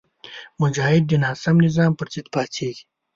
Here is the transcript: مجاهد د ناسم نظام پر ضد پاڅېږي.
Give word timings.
مجاهد 0.61 1.03
د 1.07 1.13
ناسم 1.23 1.55
نظام 1.65 1.91
پر 1.97 2.07
ضد 2.13 2.27
پاڅېږي. 2.33 2.83